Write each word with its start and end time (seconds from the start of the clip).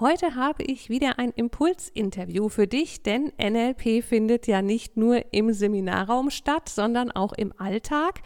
Heute 0.00 0.34
habe 0.34 0.62
ich 0.62 0.88
wieder 0.88 1.18
ein 1.18 1.30
Impulsinterview 1.30 2.48
für 2.48 2.66
dich, 2.66 3.02
denn 3.02 3.32
NLP 3.38 4.02
findet 4.02 4.46
ja 4.46 4.62
nicht 4.62 4.96
nur 4.96 5.22
im 5.30 5.52
Seminarraum 5.52 6.30
statt, 6.30 6.70
sondern 6.70 7.10
auch 7.10 7.34
im 7.34 7.52
Alltag. 7.58 8.22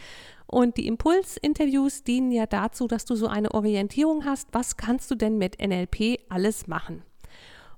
Und 0.47 0.77
die 0.77 0.87
Impulsinterviews 0.87 2.05
dienen 2.05 2.31
ja 2.31 2.47
dazu, 2.47 2.87
dass 2.87 3.07
du 3.07 3.17
so 3.17 3.27
eine 3.27 3.55
Orientierung 3.55 4.25
hast, 4.25 4.51
was 4.53 4.77
kannst 4.77 5.11
du 5.11 5.17
denn 5.17 5.37
mit 5.37 5.61
NLP 5.61 6.21
alles 6.29 6.69
machen. 6.69 7.03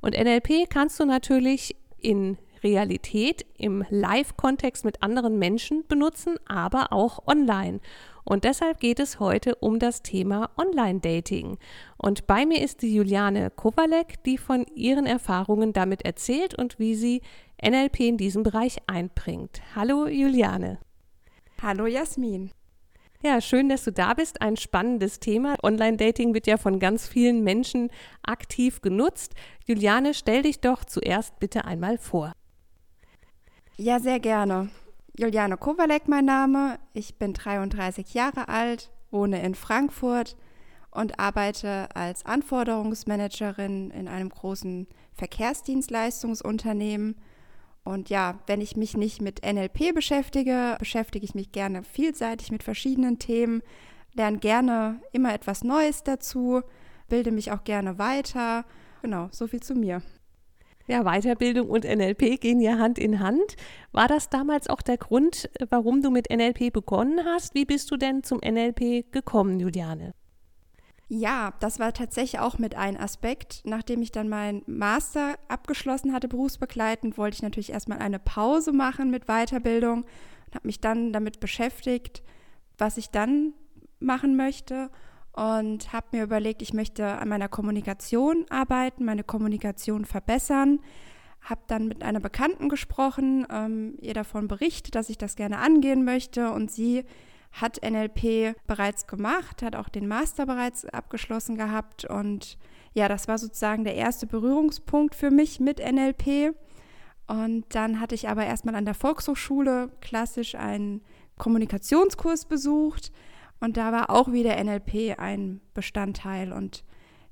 Und 0.03 0.13
NLP 0.13 0.69
kannst 0.69 1.01
du 1.01 1.07
natürlich 1.07 1.75
in 1.99 2.37
Realität 2.63 3.47
im 3.57 3.83
Live-Kontext 3.89 4.85
mit 4.85 5.03
anderen 5.03 5.39
Menschen 5.39 5.87
benutzen, 5.89 6.37
aber 6.47 6.93
auch 6.93 7.27
online. 7.27 7.81
Und 8.29 8.43
deshalb 8.43 8.80
geht 8.80 8.98
es 8.98 9.21
heute 9.21 9.55
um 9.55 9.79
das 9.79 10.03
Thema 10.03 10.51
Online-Dating. 10.59 11.59
Und 11.97 12.27
bei 12.27 12.45
mir 12.45 12.61
ist 12.61 12.82
die 12.82 12.93
Juliane 12.93 13.51
Kowalek, 13.51 14.23
die 14.24 14.37
von 14.37 14.66
ihren 14.74 15.07
Erfahrungen 15.07 15.73
damit 15.73 16.05
erzählt 16.05 16.59
und 16.59 16.80
wie 16.80 16.97
sie 16.97 17.23
NLP 17.65 18.01
in 18.01 18.16
diesem 18.16 18.43
Bereich 18.43 18.79
einbringt. 18.88 19.63
Hallo 19.77 20.09
Juliane. 20.09 20.79
Hallo 21.63 21.87
Jasmin. 21.87 22.51
Ja, 23.23 23.41
schön, 23.41 23.69
dass 23.69 23.85
du 23.85 23.93
da 23.93 24.13
bist. 24.13 24.43
Ein 24.43 24.57
spannendes 24.57 25.21
Thema. 25.21 25.54
Online-Dating 25.63 26.35
wird 26.35 26.49
ja 26.49 26.57
von 26.57 26.80
ganz 26.80 27.07
vielen 27.07 27.45
Menschen 27.45 27.91
aktiv 28.23 28.82
genutzt. 28.82 29.35
Juliane, 29.65 30.15
stell 30.15 30.43
dich 30.43 30.60
doch 30.60 30.85
zuerst 30.85 31.38
bitte 31.38 31.65
einmal 31.65 31.97
vor. 31.97 32.32
Ja, 33.77 34.01
sehr 34.01 34.19
gerne. 34.19 34.71
Juliane 35.19 35.57
Kowalek 35.57 36.09
mein 36.09 36.27
Name. 36.27 36.79
Ich 36.93 37.17
bin 37.17 37.33
33 37.33 38.13
Jahre 38.13 38.49
alt, 38.49 38.91
wohne 39.11 39.43
in 39.43 39.55
Frankfurt 39.55 40.37
und 40.91 41.19
arbeite 41.19 41.89
als 41.97 42.27
Anforderungsmanagerin 42.27 43.91
in 43.93 44.09
einem 44.09 44.29
großen 44.29 44.87
Verkehrsdienstleistungsunternehmen. 45.15 47.17
Und 47.83 48.11
ja, 48.11 48.41
wenn 48.47 48.61
ich 48.61 48.77
mich 48.77 48.95
nicht 48.95 49.23
mit 49.23 49.41
NLP 49.43 49.95
beschäftige, 49.95 50.77
beschäftige 50.79 51.25
ich 51.25 51.35
mich 51.35 51.51
gerne 51.51 51.83
vielseitig 51.83 52.53
mit 52.53 52.63
verschiedenen 52.63 53.19
Themen, 53.19 53.63
lerne 54.13 54.37
gerne 54.37 55.01
immer 55.13 55.33
etwas 55.33 55.65
Neues 55.65 56.03
dazu, 56.03 56.61
bilde 57.09 57.33
mich 57.33 57.53
auch 57.53 57.65
gerne 57.65 57.99
weiter. 57.99 58.67
Genau, 59.01 59.29
so 59.31 59.47
viel 59.47 59.63
zu 59.63 59.75
mir. 59.75 60.03
Ja, 60.88 61.02
Weiterbildung 61.02 61.68
und 61.68 61.84
NLP 61.84 62.40
gehen 62.40 62.60
ja 62.60 62.79
Hand 62.79 62.98
in 62.98 63.18
Hand. 63.18 63.56
War 63.90 64.06
das 64.06 64.28
damals 64.28 64.69
auch 64.69 64.82
der 64.82 64.98
Grund, 64.98 65.50
warum 65.69 66.00
du 66.00 66.10
mit 66.10 66.31
NLP 66.31 66.72
begonnen 66.72 67.25
hast? 67.25 67.54
Wie 67.54 67.65
bist 67.65 67.91
du 67.91 67.97
denn 67.97 68.22
zum 68.22 68.38
NLP 68.38 69.10
gekommen, 69.10 69.59
Juliane? 69.59 70.12
Ja, 71.09 71.54
das 71.60 71.78
war 71.78 71.92
tatsächlich 71.92 72.41
auch 72.41 72.59
mit 72.59 72.76
ein 72.76 72.97
Aspekt. 72.97 73.62
Nachdem 73.64 74.03
ich 74.03 74.12
dann 74.12 74.28
meinen 74.28 74.62
Master 74.66 75.37
abgeschlossen 75.48 76.12
hatte, 76.12 76.28
berufsbegleitend, 76.28 77.19
wollte 77.19 77.36
ich 77.36 77.42
natürlich 77.42 77.70
erstmal 77.70 77.98
eine 77.98 78.19
Pause 78.19 78.72
machen 78.72 79.10
mit 79.10 79.26
Weiterbildung 79.26 80.02
und 80.02 80.54
habe 80.54 80.66
mich 80.66 80.80
dann 80.80 81.12
damit 81.12 81.41
beschäftigt, 81.41 82.22
was 82.78 82.96
ich 82.96 83.10
dann 83.10 83.54
machen 83.98 84.36
möchte 84.36 84.91
und 85.36 85.92
habe 85.92 86.06
mir 86.12 86.24
überlegt, 86.24 86.62
ich 86.62 86.72
möchte 86.72 87.06
an 87.06 87.28
meiner 87.28 87.48
Kommunikation 87.48 88.47
arbeiten, 88.48 89.04
meine 89.04 89.22
Kommunikation 89.22 90.06
verbessern. 90.06 90.80
Habe 91.42 91.60
dann 91.66 91.86
mit 91.88 92.02
einer 92.02 92.20
Bekannten 92.20 92.69
gesprochen, 92.69 93.46
ähm, 93.50 93.96
ihr 94.00 94.14
davon 94.14 94.48
berichtet, 94.48 94.94
dass 94.94 95.10
ich 95.10 95.19
das 95.19 95.36
gerne 95.36 95.58
angehen 95.58 96.04
möchte 96.04 96.50
und 96.50 96.70
sie 96.70 97.04
hat 97.52 97.80
NLP 97.82 98.56
bereits 98.66 99.06
gemacht, 99.06 99.62
hat 99.62 99.76
auch 99.76 99.91
den 99.91 100.08
Master 100.08 100.46
bereits 100.46 100.86
abgeschlossen 100.86 101.56
gehabt 101.56 102.04
und 102.06 102.58
ja, 102.94 103.06
das 103.08 103.28
war 103.28 103.36
sozusagen 103.36 103.84
der 103.84 103.94
erste 103.94 104.26
Berührungspunkt 104.26 105.14
für 105.14 105.30
mich 105.30 105.60
mit 105.60 105.80
NLP. 105.80 106.54
Und 107.26 107.66
dann 107.75 108.00
hatte 108.00 108.14
ich 108.14 108.28
aber 108.28 108.46
erstmal 108.46 108.75
an 108.75 108.86
der 108.86 108.94
Volkshochschule 108.94 109.91
klassisch 110.00 110.54
einen 110.54 111.02
Kommunikationskurs 111.36 112.46
besucht, 112.46 113.12
und 113.61 113.77
da 113.77 113.93
war 113.93 114.11
auch 114.11 114.33
wieder 114.33 114.62
NLP 114.62 115.19
ein 115.19 115.61
Bestandteil. 115.75 116.53
Und 116.53 116.84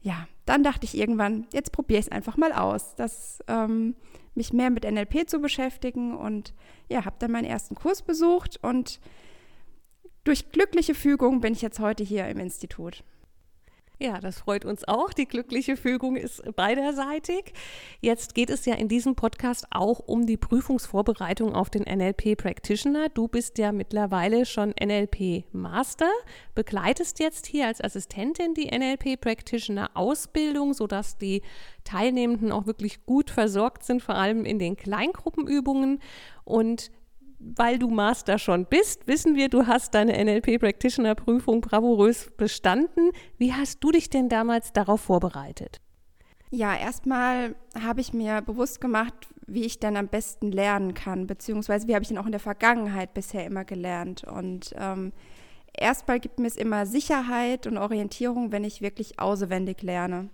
ja, 0.03 0.27
dann 0.47 0.63
dachte 0.63 0.85
ich 0.85 0.97
irgendwann, 0.97 1.47
jetzt 1.53 1.73
probiere 1.73 2.01
ich 2.01 2.07
es 2.07 2.13
einfach 2.13 2.37
mal 2.37 2.53
aus, 2.53 2.95
das, 2.95 3.41
ähm, 3.49 3.95
mich 4.35 4.53
mehr 4.53 4.71
mit 4.71 4.85
NLP 4.85 5.29
zu 5.29 5.41
beschäftigen. 5.41 6.17
Und 6.17 6.55
ja, 6.89 7.05
habe 7.05 7.17
dann 7.19 7.33
meinen 7.33 7.45
ersten 7.45 7.75
Kurs 7.75 8.03
besucht 8.03 8.59
und 8.63 9.01
durch 10.25 10.51
glückliche 10.51 10.95
Fügung 10.95 11.41
bin 11.41 11.53
ich 11.53 11.63
jetzt 11.63 11.81
heute 11.81 12.03
hier 12.03 12.27
im 12.29 12.39
Institut. 12.39 13.05
Ja, 14.01 14.19
das 14.19 14.41
freut 14.41 14.65
uns 14.65 14.87
auch. 14.89 15.13
Die 15.13 15.27
glückliche 15.27 15.77
Fügung 15.77 16.17
ist 16.17 16.43
beiderseitig. 16.57 17.53
Jetzt 18.01 18.35
geht 18.35 18.51
es 18.51 18.67
ja 18.67 18.75
in 18.75 18.89
diesem 18.89 19.15
Podcast 19.15 19.67
auch 19.71 20.01
um 20.01 20.27
die 20.27 20.37
Prüfungsvorbereitung 20.37 21.55
auf 21.55 21.71
den 21.71 21.83
NLP 21.83 22.37
Practitioner. 22.37 23.09
Du 23.09 23.29
bist 23.29 23.57
ja 23.59 23.71
mittlerweile 23.71 24.47
schon 24.47 24.75
NLP 24.83 25.45
Master, 25.53 26.11
begleitest 26.57 27.21
jetzt 27.21 27.47
hier 27.47 27.69
als 27.69 27.81
Assistentin 27.81 28.55
die 28.55 28.67
NLP 28.67 29.21
Practitioner 29.21 29.91
Ausbildung, 29.95 30.75
sodass 30.75 31.17
die 31.17 31.43
Teilnehmenden 31.85 32.51
auch 32.51 32.67
wirklich 32.67 33.07
gut 33.07 33.31
versorgt 33.31 33.85
sind, 33.85 34.03
vor 34.03 34.17
allem 34.17 34.45
in 34.45 34.59
den 34.59 34.77
Kleingruppenübungen. 34.77 36.01
Und 36.45 36.91
weil 37.57 37.79
du 37.79 37.89
Master 37.89 38.39
schon 38.39 38.67
bist, 38.67 39.07
wissen 39.07 39.37
wir, 39.37 39.49
du 39.49 39.67
hast 39.67 39.95
deine 39.95 40.13
NLP 40.25 40.59
Practitioner 40.59 41.15
Prüfung 41.15 41.61
bravourös 41.61 42.31
bestanden. 42.37 43.11
Wie 43.39 43.53
hast 43.53 43.83
du 43.85 43.91
dich 43.91 44.11
denn 44.11 44.29
damals 44.29 44.73
darauf 44.73 45.03
vorbereitet? 45.03 45.81
Ja, 46.51 46.75
erstmal 46.77 47.57
habe 47.81 48.01
ich 48.01 48.13
mir 48.13 48.41
bewusst 48.41 48.81
gemacht, 48.81 49.15
wie 49.47 49.65
ich 49.65 49.81
dann 49.81 49.97
am 49.97 50.09
besten 50.09 50.53
lernen 50.53 50.95
kann, 50.95 51.27
beziehungsweise 51.27 51.89
wie 51.89 51.95
habe 51.95 52.03
ich 52.03 52.09
denn 52.09 52.19
auch 52.19 52.27
in 52.27 52.33
der 52.33 52.41
Vergangenheit 52.41 53.13
bisher 53.13 53.45
immer 53.45 53.65
gelernt. 53.65 54.25
Und 54.25 54.73
ähm, 54.79 55.13
erstmal 55.77 56.21
gibt 56.21 56.39
mir 56.39 56.47
es 56.47 56.57
immer 56.57 56.87
Sicherheit 56.87 57.67
und 57.67 57.77
Orientierung, 57.77 58.53
wenn 58.53 58.65
ich 58.65 58.83
wirklich 58.83 59.19
auswendig 59.19 59.83
lerne. 59.83 60.31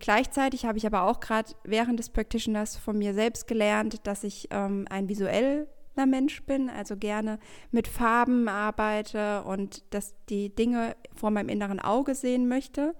Gleichzeitig 0.00 0.64
habe 0.64 0.78
ich 0.78 0.86
aber 0.86 1.02
auch 1.02 1.20
gerade 1.20 1.52
während 1.62 1.98
des 2.00 2.08
Practitioners 2.08 2.76
von 2.76 2.98
mir 2.98 3.14
selbst 3.14 3.46
gelernt, 3.46 4.06
dass 4.06 4.24
ich 4.24 4.48
ähm, 4.50 4.86
ein 4.90 5.08
visuell 5.08 5.68
Mensch 6.06 6.42
bin, 6.42 6.70
also 6.70 6.96
gerne 6.96 7.38
mit 7.70 7.88
Farben 7.88 8.48
arbeite 8.48 9.42
und 9.44 9.82
dass 9.90 10.14
die 10.28 10.54
Dinge 10.54 10.96
vor 11.14 11.30
meinem 11.30 11.48
inneren 11.48 11.80
Auge 11.80 12.14
sehen 12.14 12.48
möchte, 12.48 12.94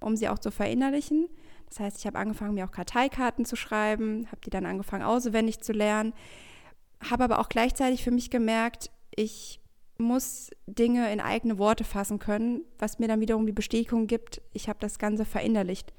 um 0.00 0.16
sie 0.16 0.28
auch 0.28 0.38
zu 0.38 0.50
verinnerlichen. 0.50 1.28
Das 1.68 1.80
heißt, 1.80 1.98
ich 1.98 2.06
habe 2.06 2.18
angefangen, 2.18 2.54
mir 2.54 2.66
auch 2.66 2.72
Karteikarten 2.72 3.44
zu 3.44 3.56
schreiben, 3.56 4.26
habe 4.26 4.40
die 4.44 4.50
dann 4.50 4.66
angefangen, 4.66 5.02
auswendig 5.02 5.60
zu 5.60 5.72
lernen, 5.72 6.12
habe 7.10 7.24
aber 7.24 7.38
auch 7.38 7.48
gleichzeitig 7.48 8.04
für 8.04 8.10
mich 8.10 8.30
gemerkt, 8.30 8.90
ich 9.14 9.60
muss 9.98 10.50
Dinge 10.66 11.12
in 11.12 11.20
eigene 11.20 11.58
Worte 11.58 11.84
fassen 11.84 12.18
können, 12.18 12.62
was 12.78 12.98
mir 12.98 13.08
dann 13.08 13.20
wiederum 13.20 13.46
die 13.46 13.52
Bestätigung 13.52 14.06
gibt, 14.06 14.42
ich 14.52 14.68
habe 14.68 14.78
das 14.80 14.98
Ganze 14.98 15.24
verinnerlicht. 15.24 15.92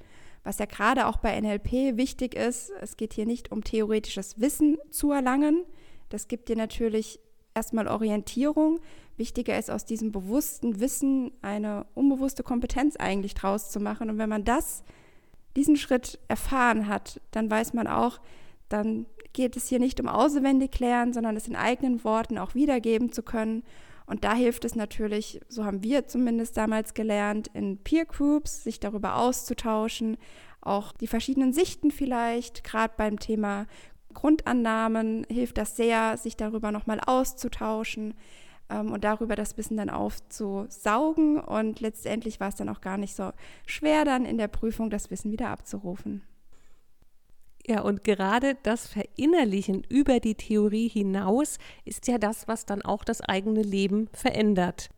Was 0.44 0.60
ja 0.60 0.66
gerade 0.66 1.08
auch 1.08 1.18
bei 1.18 1.40
NLP 1.40 1.98
wichtig 1.98 2.36
ist, 2.36 2.72
es 2.80 2.96
geht 2.96 3.14
hier 3.14 3.26
nicht 3.26 3.52
um 3.52 3.64
theoretisches 3.64 4.40
Wissen 4.40 4.78
zu 4.92 5.12
erlangen, 5.12 5.66
das 6.10 6.28
gibt 6.28 6.50
dir 6.50 6.56
natürlich 6.56 7.20
erstmal 7.54 7.88
Orientierung. 7.88 8.80
Wichtiger 9.18 9.58
ist 9.58 9.72
aus 9.72 9.86
diesem 9.86 10.12
bewussten 10.12 10.80
Wissen 10.80 11.32
eine 11.42 11.86
unbewusste 11.96 12.44
Kompetenz 12.44 12.96
eigentlich 12.96 13.34
draus 13.34 13.72
zu 13.72 13.80
machen. 13.80 14.10
Und 14.10 14.18
wenn 14.18 14.30
man 14.30 14.46
das, 14.46 14.84
diesen 15.56 15.76
Schritt 15.76 16.20
erfahren 16.28 16.88
hat, 16.88 17.20
dann 17.32 17.50
weiß 17.50 17.74
man 17.74 17.88
auch, 17.88 18.20
dann 18.70 19.08
geht 19.34 19.58
es 19.58 19.68
hier 19.68 19.80
nicht 19.80 20.00
um 20.00 20.08
auswendig 20.08 20.80
lernen, 20.80 21.14
sondern 21.14 21.36
es 21.36 21.48
in 21.48 21.56
eigenen 21.56 22.04
Worten 22.04 22.38
auch 22.38 22.54
wiedergeben 22.54 23.12
zu 23.12 23.24
können. 23.24 23.64
Und 24.06 24.24
da 24.24 24.34
hilft 24.34 24.66
es 24.66 24.76
natürlich, 24.76 25.42
so 25.50 25.66
haben 25.66 25.84
wir 25.84 26.08
zumindest 26.08 26.56
damals 26.56 26.94
gelernt, 26.94 27.50
in 27.54 27.78
Peer 27.78 28.06
Groups 28.06 28.64
sich 28.64 28.80
darüber 28.80 29.18
auszutauschen, 29.18 30.18
auch 30.62 30.92
die 30.94 31.08
verschiedenen 31.08 31.54
Sichten 31.54 31.92
vielleicht, 31.92 32.64
gerade 32.64 32.94
beim 32.98 33.20
Thema 33.20 33.68
Grundannahmen 34.18 35.28
hilft 35.30 35.60
das 35.60 35.76
sehr, 35.76 36.18
sich 36.18 36.36
darüber 36.36 36.72
nochmal 36.72 37.00
auszutauschen 37.06 38.16
ähm, 38.68 38.92
und 38.92 39.04
darüber 39.04 39.36
das 39.36 39.58
Wissen 39.58 39.78
dann 39.78 39.92
aufzusaugen. 39.92 41.40
Und 41.40 41.82
letztendlich 41.82 42.40
war 42.40 42.48
es 42.48 42.56
dann 42.56 42.68
auch 42.68 42.82
gar 42.82 42.98
nicht 42.98 43.16
so 43.16 43.32
schwer, 43.68 44.06
dann 44.06 44.26
in 44.26 44.40
der 44.40 44.48
Prüfung 44.48 44.90
das 44.90 45.12
Wissen 45.12 45.32
wieder 45.32 45.50
abzurufen. 45.50 46.24
Ja, 47.68 47.82
und 47.82 48.04
gerade 48.04 48.58
das 48.64 48.88
Verinnerlichen 48.88 49.84
über 49.88 50.20
die 50.20 50.34
Theorie 50.34 50.88
hinaus 50.88 51.60
ist 51.86 52.08
ja 52.08 52.18
das, 52.18 52.48
was 52.48 52.66
dann 52.66 52.82
auch 52.82 53.04
das 53.04 53.22
eigene 53.22 53.62
Leben 53.62 54.10
verändert. 54.14 54.90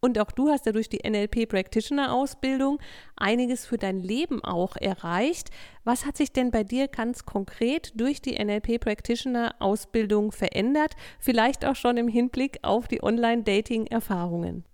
Und 0.00 0.18
auch 0.18 0.30
du 0.30 0.48
hast 0.48 0.64
ja 0.64 0.72
durch 0.72 0.88
die 0.88 1.06
NLP 1.08 1.46
Practitioner 1.46 2.12
Ausbildung 2.12 2.78
einiges 3.16 3.66
für 3.66 3.76
dein 3.76 3.98
Leben 4.00 4.42
auch 4.42 4.76
erreicht. 4.76 5.50
Was 5.84 6.06
hat 6.06 6.16
sich 6.16 6.32
denn 6.32 6.50
bei 6.50 6.64
dir 6.64 6.88
ganz 6.88 7.26
konkret 7.26 7.92
durch 8.00 8.22
die 8.22 8.42
NLP 8.42 8.80
Practitioner 8.80 9.54
Ausbildung 9.58 10.32
verändert? 10.32 10.96
Vielleicht 11.18 11.66
auch 11.66 11.76
schon 11.76 11.98
im 11.98 12.08
Hinblick 12.08 12.60
auf 12.62 12.88
die 12.88 13.02
Online-Dating-Erfahrungen. 13.02 14.64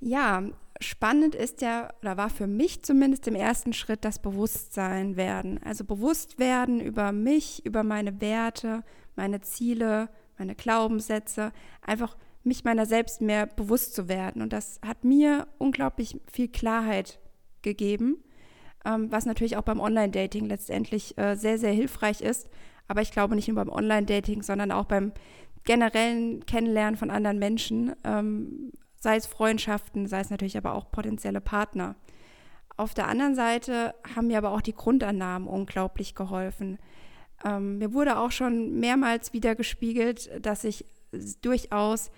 Ja, 0.00 0.42
spannend 0.80 1.34
ist 1.34 1.60
ja, 1.60 1.92
oder 2.00 2.16
war 2.16 2.30
für 2.30 2.46
mich 2.46 2.82
zumindest 2.82 3.28
im 3.28 3.34
ersten 3.34 3.74
Schritt 3.74 4.02
das 4.02 4.18
Bewusstsein 4.18 5.16
werden. 5.16 5.60
Also 5.62 5.84
bewusst 5.84 6.38
werden 6.38 6.80
über 6.80 7.12
mich, 7.12 7.66
über 7.66 7.82
meine 7.82 8.22
Werte, 8.22 8.82
meine 9.14 9.42
Ziele, 9.42 10.08
meine 10.38 10.54
Glaubenssätze, 10.54 11.52
einfach 11.82 12.16
mich 12.44 12.64
meiner 12.64 12.86
selbst 12.86 13.20
mehr 13.20 13.46
bewusst 13.46 13.94
zu 13.94 14.08
werden. 14.08 14.42
Und 14.42 14.52
das 14.52 14.80
hat 14.84 15.04
mir 15.04 15.46
unglaublich 15.58 16.20
viel 16.30 16.48
Klarheit 16.48 17.20
gegeben, 17.62 18.22
ähm, 18.84 19.10
was 19.10 19.26
natürlich 19.26 19.56
auch 19.56 19.62
beim 19.62 19.80
Online-Dating 19.80 20.46
letztendlich 20.46 21.16
äh, 21.18 21.36
sehr, 21.36 21.58
sehr 21.58 21.72
hilfreich 21.72 22.20
ist. 22.20 22.48
Aber 22.88 23.00
ich 23.00 23.12
glaube 23.12 23.36
nicht 23.36 23.48
nur 23.48 23.56
beim 23.56 23.68
Online-Dating, 23.68 24.42
sondern 24.42 24.72
auch 24.72 24.86
beim 24.86 25.12
generellen 25.64 26.44
Kennenlernen 26.46 26.96
von 26.96 27.10
anderen 27.10 27.38
Menschen, 27.38 27.94
ähm, 28.04 28.72
sei 29.00 29.16
es 29.16 29.26
Freundschaften, 29.26 30.06
sei 30.06 30.20
es 30.20 30.30
natürlich 30.30 30.56
aber 30.56 30.74
auch 30.74 30.90
potenzielle 30.90 31.40
Partner. 31.40 31.96
Auf 32.76 32.94
der 32.94 33.08
anderen 33.08 33.34
Seite 33.34 33.94
haben 34.14 34.28
mir 34.28 34.38
aber 34.38 34.52
auch 34.52 34.60
die 34.60 34.74
Grundannahmen 34.74 35.46
unglaublich 35.46 36.14
geholfen. 36.14 36.78
Ähm, 37.44 37.78
mir 37.78 37.92
wurde 37.92 38.18
auch 38.18 38.32
schon 38.32 38.80
mehrmals 38.80 39.32
wieder 39.32 39.54
gespiegelt, 39.54 40.30
dass 40.44 40.64
ich 40.64 40.84
durchaus 41.42 42.10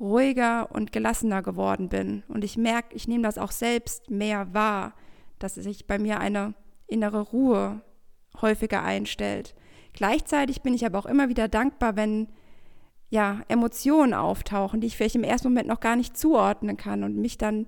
ruhiger 0.00 0.70
und 0.72 0.92
gelassener 0.92 1.42
geworden 1.42 1.88
bin. 1.88 2.22
Und 2.28 2.42
ich 2.42 2.56
merke, 2.56 2.96
ich 2.96 3.06
nehme 3.06 3.22
das 3.22 3.38
auch 3.38 3.52
selbst 3.52 4.10
mehr 4.10 4.52
wahr, 4.54 4.94
dass 5.38 5.54
sich 5.54 5.86
bei 5.86 5.98
mir 5.98 6.18
eine 6.18 6.54
innere 6.86 7.20
Ruhe 7.20 7.82
häufiger 8.40 8.82
einstellt. 8.82 9.54
Gleichzeitig 9.92 10.62
bin 10.62 10.74
ich 10.74 10.86
aber 10.86 10.98
auch 10.98 11.06
immer 11.06 11.28
wieder 11.28 11.48
dankbar, 11.48 11.96
wenn 11.96 12.28
ja, 13.10 13.42
Emotionen 13.48 14.14
auftauchen, 14.14 14.80
die 14.80 14.86
ich 14.86 14.96
vielleicht 14.96 15.16
im 15.16 15.24
ersten 15.24 15.48
Moment 15.48 15.68
noch 15.68 15.80
gar 15.80 15.96
nicht 15.96 16.16
zuordnen 16.16 16.76
kann 16.76 17.02
und 17.02 17.16
mich 17.16 17.36
dann 17.38 17.66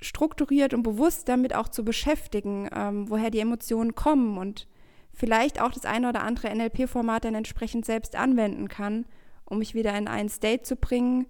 strukturiert 0.00 0.74
und 0.74 0.82
bewusst 0.82 1.28
damit 1.28 1.54
auch 1.54 1.68
zu 1.68 1.84
beschäftigen, 1.84 2.68
ähm, 2.74 3.10
woher 3.10 3.30
die 3.30 3.40
Emotionen 3.40 3.94
kommen 3.94 4.38
und 4.38 4.68
vielleicht 5.12 5.60
auch 5.60 5.72
das 5.72 5.84
eine 5.84 6.08
oder 6.08 6.22
andere 6.22 6.54
NLP-Format 6.54 7.24
dann 7.24 7.34
entsprechend 7.34 7.84
selbst 7.84 8.14
anwenden 8.14 8.68
kann, 8.68 9.06
um 9.44 9.58
mich 9.58 9.74
wieder 9.74 9.96
in 9.96 10.06
einen 10.06 10.28
State 10.28 10.62
zu 10.62 10.76
bringen, 10.76 11.26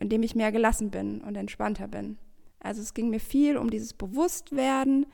in 0.00 0.08
dem 0.08 0.22
ich 0.22 0.34
mehr 0.34 0.50
gelassen 0.50 0.90
bin 0.90 1.20
und 1.20 1.36
entspannter 1.36 1.86
bin. 1.86 2.18
Also 2.58 2.82
es 2.82 2.94
ging 2.94 3.10
mir 3.10 3.20
viel 3.20 3.56
um 3.56 3.70
dieses 3.70 3.94
Bewusstwerden, 3.94 5.06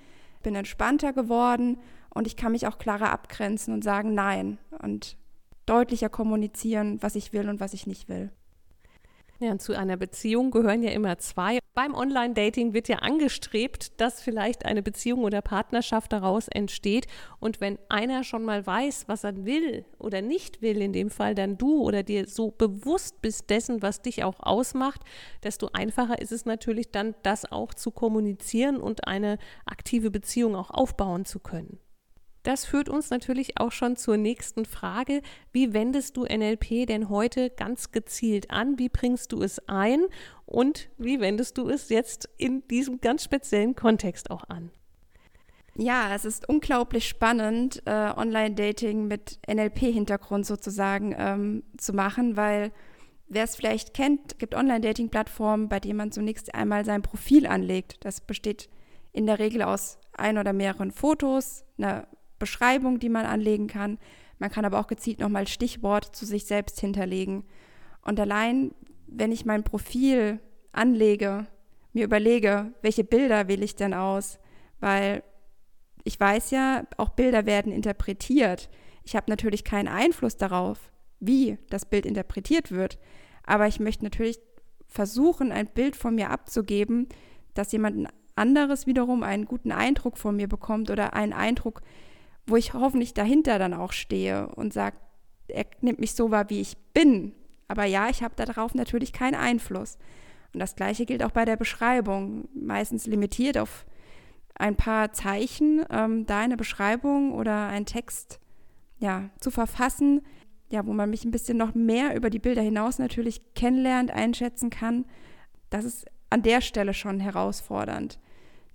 bin 0.43 0.55
entspannter 0.55 1.13
geworden 1.13 1.79
und 2.15 2.27
ich 2.27 2.37
kann 2.37 2.53
mich 2.53 2.67
auch 2.67 2.79
klarer 2.79 3.11
abgrenzen 3.11 3.75
und 3.75 3.85
sagen 3.85 4.15
Nein 4.15 4.59
und 4.83 5.17
deutlicher 5.67 6.09
kommunizieren, 6.09 7.03
was 7.03 7.17
ich 7.17 7.33
will 7.33 7.49
und 7.49 7.61
was 7.61 7.75
ich 7.75 7.87
nicht 7.87 8.09
will. 8.09 8.31
Ja, 9.39 9.51
und 9.51 9.61
zu 9.61 9.75
einer 9.75 9.99
Beziehung 9.99 10.51
gehören 10.51 10.83
ja 10.83 10.91
immer 10.93 11.19
zwei. 11.19 11.59
Beim 11.75 11.95
Online-Dating 11.95 12.73
wird 12.73 12.89
ja 12.89 13.01
angestrebt, 13.01 14.01
dass 14.01 14.23
vielleicht 14.23 14.65
eine 14.65 14.83
Beziehung 14.83 15.25
oder 15.25 15.43
Partnerschaft 15.43 16.11
daraus 16.13 16.49
entsteht. 16.49 17.07
Und 17.39 17.61
wenn 17.61 17.79
einer 17.91 18.25
schon 18.25 18.45
mal 18.45 18.67
weiß, 18.67 19.09
was 19.09 19.25
er 19.25 19.45
will 19.45 19.85
oder 19.99 20.23
nicht 20.23 20.63
will, 20.63 20.81
in 20.81 20.95
dem 20.95 21.11
Fall 21.11 21.35
dann 21.35 21.59
du 21.59 21.83
oder 21.83 22.03
dir 22.03 22.27
so 22.27 22.51
bewusst 22.51 23.21
bist 23.21 23.51
dessen, 23.51 23.83
was 23.83 24.01
dich 24.01 24.25
auch 24.25 24.41
ausmacht, 24.41 25.03
desto 25.43 25.69
einfacher 25.75 26.19
ist 26.19 26.33
es 26.33 26.47
natürlich 26.47 26.91
dann, 26.91 27.15
das 27.23 27.51
auch 27.51 27.75
zu 27.75 27.91
kommunizieren 27.91 28.79
und 28.79 29.07
eine 29.07 29.37
aktive 29.67 30.11
Beziehung 30.11 30.57
auch 30.57 30.71
aufbauen 30.71 31.27
zu 31.27 31.41
können. 31.41 31.79
Das 32.47 32.65
führt 32.65 32.89
uns 32.89 33.11
natürlich 33.11 33.59
auch 33.59 33.73
schon 33.73 33.97
zur 33.97 34.17
nächsten 34.17 34.67
Frage. 34.67 35.21
Wie 35.51 35.73
wendest 35.73 36.17
du 36.17 36.23
NLP 36.23 36.87
denn 36.87 37.09
heute 37.09 37.51
ganz 37.51 37.91
gezielt 37.91 38.53
an? 38.53 38.79
Wie 38.79 38.89
bringst 38.89 39.33
du 39.33 39.43
es 39.43 39.69
ein? 39.69 40.05
Und 40.45 40.89
wie 40.97 41.19
wendest 41.19 41.59
du 41.59 41.69
es 41.69 41.89
jetzt 41.89 42.29
in 42.37 42.63
diesem 42.69 43.01
ganz 43.01 43.25
speziellen 43.25 43.75
Kontext 43.75 44.31
auch 44.31 44.45
an? 44.49 44.71
Ja, 45.75 46.15
es 46.15 46.25
ist 46.25 46.49
unglaublich 46.49 47.09
spannend, 47.09 47.83
äh, 47.85 48.13
Online-Dating 48.17 49.09
mit 49.09 49.41
NLP-Hintergrund 49.49 50.47
sozusagen 50.47 51.17
ähm, 51.19 51.65
zu 51.77 51.95
machen, 51.95 52.37
weil 52.37 52.71
wer 53.27 53.43
es 53.43 53.57
vielleicht 53.57 53.93
kennt, 53.93 54.39
gibt 54.39 54.55
Online-Dating-Plattformen, 54.55 55.69
bei 55.69 55.81
denen 55.81 55.97
man 55.97 56.13
zunächst 56.13 56.55
einmal 56.55 56.85
sein 56.85 57.03
Profil 57.03 57.49
anlegt. 57.49 58.05
Das 58.05 58.21
besteht 58.21 58.69
in 59.13 59.27
der 59.27 59.41
Regel 59.41 59.63
aus 59.63 59.99
ein 60.13 60.39
oder 60.39 60.53
mehreren 60.53 60.93
Fotos, 60.93 61.65
einer 61.77 62.07
Beschreibung, 62.39 62.99
die 62.99 63.09
man 63.09 63.27
anlegen 63.27 63.67
kann. 63.67 63.99
Man 64.39 64.51
kann 64.51 64.65
aber 64.65 64.79
auch 64.79 64.87
gezielt 64.87 65.21
nochmal 65.21 65.47
Stichwort 65.47 66.15
zu 66.15 66.27
sich 66.27 66.45
selbst 66.45 66.81
hinterlegen. 66.81 67.45
Und 68.03 68.21
allein, 68.21 68.73
wenn 69.07 69.33
ich 69.33 69.45
mein 69.47 69.65
Profil 69.65 70.41
anlege, 70.73 71.47
mir 71.93 72.05
überlege, 72.05 72.73
welche 72.83 73.05
Bilder 73.05 73.49
wähle 73.49 73.65
ich 73.65 73.75
denn 73.75 73.95
aus, 73.95 74.39
weil 74.81 75.23
ich 76.05 76.21
weiß 76.21 76.51
ja, 76.51 76.85
auch 76.99 77.09
Bilder 77.11 77.47
werden 77.47 77.73
interpretiert. 77.73 78.69
Ich 79.03 79.17
habe 79.17 79.31
natürlich 79.31 79.65
keinen 79.65 79.89
Einfluss 79.89 80.37
darauf, 80.37 80.93
wie 81.19 81.59
das 81.71 81.87
Bild 81.87 82.07
interpretiert 82.07 82.71
wird, 82.71 82.99
aber 83.45 83.67
ich 83.67 83.81
möchte 83.81 84.05
natürlich 84.05 84.39
versuchen, 84.87 85.53
ein 85.53 85.67
Bild 85.67 85.97
von 85.97 86.15
mir 86.15 86.31
abzugeben, 86.31 87.09
dass 87.55 87.73
jemand 87.73 88.09
anderes 88.37 88.87
wiederum 88.87 89.23
einen 89.23 89.47
guten 89.47 89.73
Eindruck 89.73 90.19
von 90.19 90.37
mir 90.37 90.49
bekommt 90.49 90.91
oder 90.91 91.15
einen 91.15 91.33
Eindruck, 91.33 91.83
wo 92.47 92.57
ich 92.57 92.75
hoffentlich 92.75 93.15
dahinter 93.15 93.59
dann 93.59 93.75
auch 93.75 93.93
stehe 93.93 94.49
und 94.49 94.73
sage, 94.73 94.97
er 95.49 95.67
nimmt 95.81 95.99
mich 95.99 96.15
so 96.15 96.31
wahr, 96.31 96.51
wie 96.51 96.61
ich 96.61 96.77
bin. 96.95 97.33
Aber 97.69 97.85
ja, 97.85 98.09
ich 98.09 98.23
habe 98.23 98.35
darauf 98.37 98.75
natürlich 98.75 99.13
keinen 99.13 99.35
Einfluss. 99.35 99.99
Und 100.53 100.61
das 100.61 100.77
gleiche 100.77 101.07
gilt 101.07 101.23
auch 101.23 101.33
bei 101.33 101.45
der 101.45 101.57
Beschreibung, 101.57 102.49
meistens 102.55 103.07
limitiert 103.07 103.59
auf 103.59 103.85
ein 104.55 104.77
paar 104.77 105.13
Zeichen, 105.13 105.85
ähm, 105.91 106.27
da 106.27 106.41
eine 106.41 106.57
Beschreibung 106.57 107.33
oder 107.33 107.69
einen 107.69 107.87
Text 107.87 108.41
ja, 108.99 109.29
zu 109.41 109.51
verfassen, 109.51 110.23
ja, 110.71 110.87
wo 110.87 110.93
man 110.93 111.11
mich 111.11 111.25
ein 111.25 111.31
bisschen 111.31 111.59
noch 111.59 111.75
mehr 111.75 112.17
über 112.17 112.31
die 112.31 112.39
Bilder 112.39 112.63
hinaus 112.63 112.99
natürlich 112.99 113.55
kennenlernt, 113.55 114.11
einschätzen 114.11 114.71
kann. 114.71 115.05
Das 115.71 115.85
ist 115.85 116.07
an 116.31 116.43
der 116.43 116.61
Stelle 116.61 116.95
schon 116.95 117.21
herausfordernd. 117.21 118.19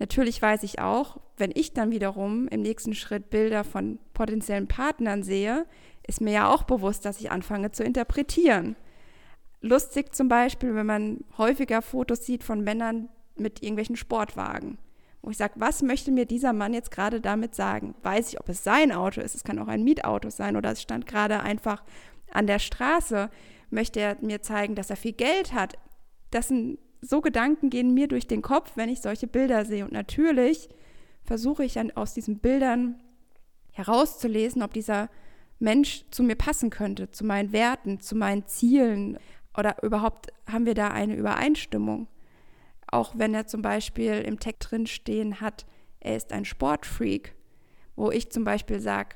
Natürlich 0.01 0.41
weiß 0.41 0.63
ich 0.63 0.79
auch, 0.79 1.17
wenn 1.37 1.51
ich 1.53 1.73
dann 1.73 1.91
wiederum 1.91 2.47
im 2.47 2.63
nächsten 2.63 2.95
Schritt 2.95 3.29
Bilder 3.29 3.63
von 3.63 3.99
potenziellen 4.15 4.67
Partnern 4.67 5.21
sehe, 5.21 5.67
ist 6.07 6.21
mir 6.21 6.31
ja 6.31 6.51
auch 6.51 6.63
bewusst, 6.63 7.05
dass 7.05 7.21
ich 7.21 7.29
anfange 7.29 7.71
zu 7.71 7.83
interpretieren. 7.83 8.75
Lustig 9.61 10.15
zum 10.15 10.27
Beispiel, 10.27 10.73
wenn 10.73 10.87
man 10.87 11.19
häufiger 11.37 11.83
Fotos 11.83 12.25
sieht 12.25 12.43
von 12.43 12.61
Männern 12.61 13.09
mit 13.35 13.61
irgendwelchen 13.61 13.95
Sportwagen, 13.95 14.79
wo 15.21 15.29
ich 15.29 15.37
sage, 15.37 15.53
was 15.57 15.83
möchte 15.83 16.09
mir 16.09 16.25
dieser 16.25 16.51
Mann 16.51 16.73
jetzt 16.73 16.89
gerade 16.89 17.21
damit 17.21 17.53
sagen? 17.53 17.93
Weiß 18.01 18.29
ich, 18.29 18.39
ob 18.39 18.49
es 18.49 18.63
sein 18.63 18.91
Auto 18.91 19.21
ist, 19.21 19.35
es 19.35 19.43
kann 19.43 19.59
auch 19.59 19.67
ein 19.67 19.83
Mietauto 19.83 20.31
sein 20.31 20.55
oder 20.55 20.71
es 20.71 20.81
stand 20.81 21.05
gerade 21.05 21.41
einfach 21.41 21.83
an 22.31 22.47
der 22.47 22.57
Straße. 22.57 23.29
Möchte 23.69 23.99
er 23.99 24.17
mir 24.21 24.41
zeigen, 24.41 24.73
dass 24.73 24.89
er 24.89 24.95
viel 24.95 25.13
Geld 25.13 25.53
hat? 25.53 25.75
Das 26.31 26.47
sind 26.47 26.79
so 27.01 27.21
Gedanken 27.21 27.69
gehen 27.69 27.93
mir 27.93 28.07
durch 28.07 28.27
den 28.27 28.41
Kopf, 28.41 28.73
wenn 28.75 28.89
ich 28.89 29.01
solche 29.01 29.27
Bilder 29.27 29.65
sehe. 29.65 29.83
Und 29.83 29.91
natürlich 29.91 30.69
versuche 31.23 31.63
ich 31.63 31.73
dann 31.73 31.91
aus 31.91 32.13
diesen 32.13 32.39
Bildern 32.39 33.01
herauszulesen, 33.71 34.61
ob 34.61 34.73
dieser 34.73 35.09
Mensch 35.59 36.05
zu 36.11 36.23
mir 36.23 36.35
passen 36.35 36.69
könnte, 36.69 37.11
zu 37.11 37.25
meinen 37.25 37.51
Werten, 37.51 37.99
zu 37.99 38.15
meinen 38.15 38.45
Zielen 38.47 39.17
oder 39.57 39.83
überhaupt 39.83 40.31
haben 40.51 40.65
wir 40.65 40.73
da 40.73 40.89
eine 40.89 41.15
Übereinstimmung. 41.15 42.07
Auch 42.87 43.13
wenn 43.15 43.33
er 43.33 43.47
zum 43.47 43.61
Beispiel 43.61 44.13
im 44.13 44.39
Text 44.39 44.71
drin 44.71 44.87
stehen 44.87 45.41
hat, 45.41 45.65
er 45.99 46.15
ist 46.15 46.33
ein 46.33 46.45
Sportfreak, 46.45 47.35
wo 47.95 48.11
ich 48.11 48.31
zum 48.31 48.43
Beispiel 48.43 48.79
sage, 48.79 49.15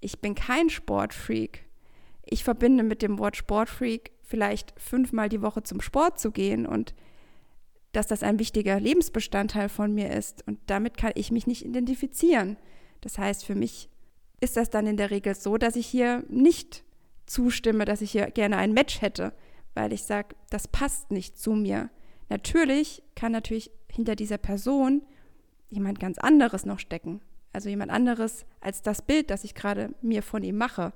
ich 0.00 0.20
bin 0.20 0.34
kein 0.34 0.70
Sportfreak. 0.70 1.66
Ich 2.24 2.44
verbinde 2.44 2.82
mit 2.82 3.02
dem 3.02 3.18
Wort 3.18 3.36
Sportfreak 3.36 4.12
vielleicht 4.30 4.72
fünfmal 4.80 5.28
die 5.28 5.42
Woche 5.42 5.62
zum 5.64 5.80
Sport 5.80 6.20
zu 6.20 6.30
gehen 6.30 6.64
und 6.66 6.94
dass 7.92 8.06
das 8.06 8.22
ein 8.22 8.38
wichtiger 8.38 8.78
Lebensbestandteil 8.78 9.68
von 9.68 9.92
mir 9.92 10.10
ist. 10.10 10.46
Und 10.46 10.60
damit 10.66 10.96
kann 10.96 11.12
ich 11.16 11.32
mich 11.32 11.48
nicht 11.48 11.64
identifizieren. 11.64 12.56
Das 13.00 13.18
heißt, 13.18 13.44
für 13.44 13.56
mich 13.56 13.90
ist 14.40 14.56
das 14.56 14.70
dann 14.70 14.86
in 14.86 14.96
der 14.96 15.10
Regel 15.10 15.34
so, 15.34 15.58
dass 15.58 15.74
ich 15.74 15.88
hier 15.88 16.24
nicht 16.28 16.84
zustimme, 17.26 17.84
dass 17.84 18.00
ich 18.00 18.12
hier 18.12 18.30
gerne 18.30 18.56
ein 18.58 18.72
Match 18.72 19.00
hätte, 19.02 19.32
weil 19.74 19.92
ich 19.92 20.04
sage, 20.04 20.36
das 20.50 20.68
passt 20.68 21.10
nicht 21.10 21.36
zu 21.36 21.52
mir. 21.52 21.90
Natürlich 22.28 23.02
kann 23.16 23.32
natürlich 23.32 23.72
hinter 23.90 24.14
dieser 24.14 24.38
Person 24.38 25.02
jemand 25.68 25.98
ganz 25.98 26.18
anderes 26.18 26.64
noch 26.64 26.78
stecken. 26.78 27.20
also 27.52 27.68
jemand 27.68 27.90
anderes, 27.90 28.46
als 28.60 28.82
das 28.82 29.02
Bild, 29.02 29.30
das 29.30 29.42
ich 29.42 29.56
gerade 29.56 29.92
mir 30.02 30.22
von 30.22 30.44
ihm 30.44 30.56
mache. 30.56 30.92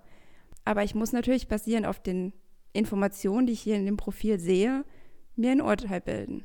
Aber 0.64 0.84
ich 0.84 0.94
muss 0.94 1.12
natürlich 1.12 1.48
basierend 1.48 1.86
auf 1.86 2.00
den 2.00 2.32
Informationen, 2.74 3.46
die 3.46 3.54
ich 3.54 3.62
hier 3.62 3.76
in 3.76 3.86
dem 3.86 3.96
Profil 3.96 4.38
sehe, 4.38 4.84
mir 5.36 5.52
ein 5.52 5.62
Urteil 5.62 6.00
bilden. 6.00 6.44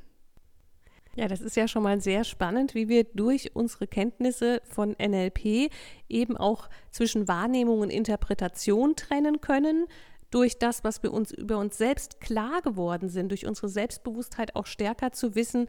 Ja, 1.16 1.28
das 1.28 1.42
ist 1.42 1.58
ja 1.58 1.68
schon 1.68 1.84
mal 1.84 2.00
sehr 2.00 2.24
spannend, 2.24 2.76
wie 2.76 2.88
wir 2.88 3.04
durch 3.04 3.56
unsere 3.56 3.88
Kenntnisse 3.88 4.62
von 4.64 4.96
NLP 4.98 5.70
eben 6.08 6.38
auch 6.38 6.70
zwischen 6.92 7.28
Wahrnehmung 7.28 7.82
und 7.82 7.90
Interpretation 7.90 8.96
trennen 8.96 9.42
können, 9.42 9.88
durch 10.32 10.60
das, 10.60 10.84
was 10.84 11.02
wir 11.02 11.12
uns 11.12 11.32
über 11.32 11.58
uns 11.58 11.78
selbst 11.78 12.22
klar 12.22 12.62
geworden 12.62 13.10
sind, 13.10 13.30
durch 13.30 13.48
unsere 13.48 13.68
Selbstbewusstheit 13.68 14.56
auch 14.56 14.68
stärker 14.68 15.12
zu 15.12 15.36
wissen, 15.36 15.68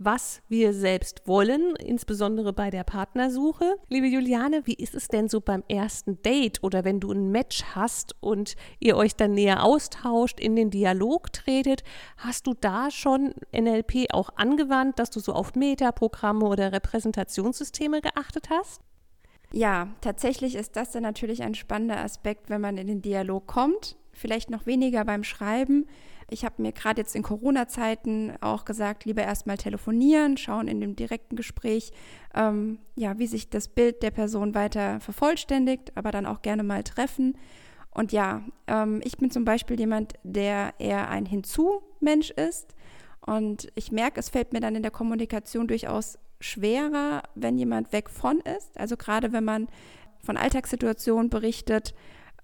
was 0.00 0.40
wir 0.48 0.72
selbst 0.72 1.28
wollen, 1.28 1.76
insbesondere 1.76 2.54
bei 2.54 2.70
der 2.70 2.84
Partnersuche. 2.84 3.76
Liebe 3.88 4.06
Juliane, 4.06 4.62
wie 4.64 4.74
ist 4.74 4.94
es 4.94 5.08
denn 5.08 5.28
so 5.28 5.42
beim 5.42 5.62
ersten 5.68 6.22
Date 6.22 6.62
oder 6.62 6.84
wenn 6.84 7.00
du 7.00 7.12
ein 7.12 7.30
Match 7.30 7.62
hast 7.74 8.16
und 8.20 8.56
ihr 8.78 8.96
euch 8.96 9.14
dann 9.14 9.34
näher 9.34 9.62
austauscht, 9.62 10.40
in 10.40 10.56
den 10.56 10.70
Dialog 10.70 11.34
tretet? 11.34 11.84
Hast 12.16 12.46
du 12.46 12.54
da 12.54 12.90
schon 12.90 13.34
NLP 13.54 14.06
auch 14.12 14.30
angewandt, 14.36 14.98
dass 14.98 15.10
du 15.10 15.20
so 15.20 15.34
auf 15.34 15.54
Metaprogramme 15.54 16.46
oder 16.46 16.72
Repräsentationssysteme 16.72 18.00
geachtet 18.00 18.48
hast? 18.48 18.80
Ja, 19.52 19.88
tatsächlich 20.00 20.54
ist 20.54 20.76
das 20.76 20.92
dann 20.92 21.02
natürlich 21.02 21.42
ein 21.42 21.54
spannender 21.54 21.98
Aspekt, 21.98 22.48
wenn 22.48 22.62
man 22.62 22.78
in 22.78 22.86
den 22.86 23.02
Dialog 23.02 23.46
kommt. 23.46 23.96
Vielleicht 24.12 24.48
noch 24.48 24.64
weniger 24.64 25.04
beim 25.04 25.24
Schreiben, 25.24 25.86
ich 26.30 26.44
habe 26.44 26.62
mir 26.62 26.72
gerade 26.72 27.00
jetzt 27.00 27.14
in 27.14 27.22
Corona-Zeiten 27.22 28.34
auch 28.40 28.64
gesagt, 28.64 29.04
lieber 29.04 29.22
erstmal 29.22 29.56
telefonieren, 29.56 30.36
schauen 30.36 30.68
in 30.68 30.80
dem 30.80 30.96
direkten 30.96 31.36
Gespräch, 31.36 31.92
ähm, 32.34 32.78
ja, 32.96 33.18
wie 33.18 33.26
sich 33.26 33.50
das 33.50 33.68
Bild 33.68 34.02
der 34.02 34.10
Person 34.10 34.54
weiter 34.54 35.00
vervollständigt, 35.00 35.96
aber 35.96 36.10
dann 36.10 36.26
auch 36.26 36.42
gerne 36.42 36.62
mal 36.62 36.82
treffen. 36.82 37.36
Und 37.90 38.12
ja, 38.12 38.42
ähm, 38.66 39.00
ich 39.04 39.18
bin 39.18 39.30
zum 39.30 39.44
Beispiel 39.44 39.78
jemand, 39.78 40.14
der 40.22 40.74
eher 40.78 41.08
ein 41.10 41.26
Hinzu-Mensch 41.26 42.30
ist. 42.30 42.74
Und 43.20 43.68
ich 43.74 43.92
merke, 43.92 44.20
es 44.20 44.30
fällt 44.30 44.52
mir 44.52 44.60
dann 44.60 44.76
in 44.76 44.82
der 44.82 44.92
Kommunikation 44.92 45.68
durchaus 45.68 46.18
schwerer, 46.40 47.22
wenn 47.34 47.58
jemand 47.58 47.92
weg 47.92 48.08
von 48.08 48.40
ist. 48.40 48.78
Also 48.78 48.96
gerade 48.96 49.32
wenn 49.32 49.44
man 49.44 49.68
von 50.22 50.36
Alltagssituationen 50.36 51.30
berichtet, 51.30 51.94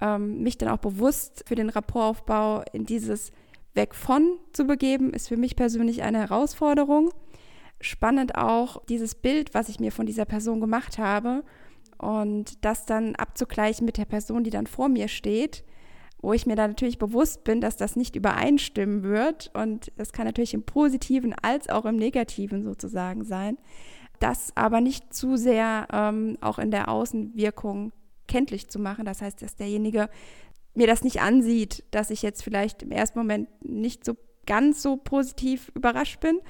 ähm, 0.00 0.43
mich 0.43 0.59
dann 0.59 0.69
auch 0.69 0.78
bewusst 0.78 1.45
für 1.47 1.55
den 1.55 1.71
Rapportaufbau 1.71 2.62
in 2.73 2.85
dieses 2.85 3.33
weg 3.76 3.95
von 3.95 4.38
zu 4.52 4.64
begeben, 4.64 5.12
ist 5.12 5.28
für 5.28 5.37
mich 5.37 5.56
persönlich 5.56 6.02
eine 6.02 6.18
Herausforderung. 6.18 7.11
Spannend 7.80 8.37
auch 8.37 8.85
dieses 8.87 9.14
Bild, 9.14 9.54
was 9.54 9.68
ich 9.68 9.80
mir 9.80 9.92
von 9.92 10.06
dieser 10.06 10.25
Person 10.25 10.61
gemacht 10.61 10.99
habe 10.99 11.45
und 11.99 12.64
das 12.64 12.87
dann 12.87 13.14
abzugleichen 13.16 13.85
mit 13.85 13.99
der 13.99 14.06
Person, 14.06 14.45
die 14.45 14.50
dann 14.50 14.66
vor 14.66 14.88
mir 14.88 15.09
steht, 15.09 15.62
wo 16.21 16.33
ich 16.33 16.47
mir 16.47 16.56
dann 16.56 16.71
natürlich 16.71 16.99
bewusst 16.99 17.45
bin, 17.45 17.61
dass 17.61 17.76
das 17.76 17.97
nicht 17.97 18.16
übereinstimmen 18.16 19.02
wird 19.02 19.50
und 19.54 19.92
das 19.97 20.12
kann 20.12 20.26
natürlich 20.26 20.54
im 20.54 20.62
positiven 20.62 21.35
als 21.42 21.68
auch 21.68 21.85
im 21.85 21.97
negativen 21.97 22.64
sozusagen 22.64 23.25
sein. 23.25 23.59
Das 24.18 24.50
aber 24.56 24.80
nicht 24.80 25.12
zu 25.12 25.37
sehr 25.37 25.87
ähm, 25.92 26.38
auch 26.40 26.59
in 26.59 26.71
der 26.71 26.88
Außenwirkung 26.88 27.92
kenntlich 28.26 28.68
zu 28.68 28.78
machen. 28.78 29.04
Das 29.04 29.23
heißt, 29.23 29.42
dass 29.42 29.56
derjenige 29.56 30.09
mir 30.76 30.87
das 30.87 31.02
nicht 31.02 31.21
ansieht, 31.21 31.85
dass 31.90 32.11
ich 32.11 32.23
jetzt 32.23 32.42
vielleicht 32.42 32.83
im 32.83 32.90
ersten 32.90 33.18
Moment 33.18 33.49
nicht 33.64 34.04
so 34.04 34.16
ganz 34.47 34.83
so 34.83 34.97
positiv 34.97 35.73
überrascht 35.75 36.21
bin, 36.21 36.40